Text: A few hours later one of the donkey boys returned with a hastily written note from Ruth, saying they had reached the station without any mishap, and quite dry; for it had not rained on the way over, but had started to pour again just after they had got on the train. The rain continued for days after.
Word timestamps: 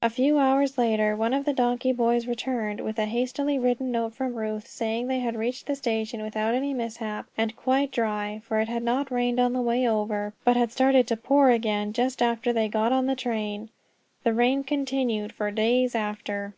A 0.00 0.08
few 0.08 0.38
hours 0.38 0.78
later 0.78 1.16
one 1.16 1.34
of 1.34 1.44
the 1.44 1.52
donkey 1.52 1.90
boys 1.92 2.28
returned 2.28 2.78
with 2.80 2.96
a 2.96 3.06
hastily 3.06 3.58
written 3.58 3.90
note 3.90 4.14
from 4.14 4.36
Ruth, 4.36 4.68
saying 4.68 5.08
they 5.08 5.18
had 5.18 5.34
reached 5.34 5.66
the 5.66 5.74
station 5.74 6.22
without 6.22 6.54
any 6.54 6.72
mishap, 6.72 7.26
and 7.36 7.56
quite 7.56 7.90
dry; 7.90 8.40
for 8.44 8.60
it 8.60 8.68
had 8.68 8.84
not 8.84 9.10
rained 9.10 9.40
on 9.40 9.54
the 9.54 9.60
way 9.60 9.88
over, 9.88 10.32
but 10.44 10.56
had 10.56 10.70
started 10.70 11.08
to 11.08 11.16
pour 11.16 11.50
again 11.50 11.92
just 11.92 12.22
after 12.22 12.52
they 12.52 12.62
had 12.70 12.70
got 12.70 12.92
on 12.92 13.06
the 13.06 13.16
train. 13.16 13.68
The 14.22 14.32
rain 14.32 14.62
continued 14.62 15.32
for 15.32 15.50
days 15.50 15.96
after. 15.96 16.54